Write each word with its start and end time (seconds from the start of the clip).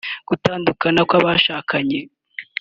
gutandukana 0.29 1.01
kw’abashakanye 1.09 1.99